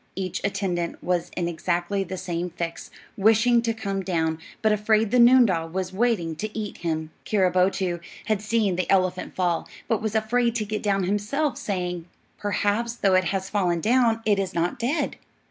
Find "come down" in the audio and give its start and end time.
3.71-4.39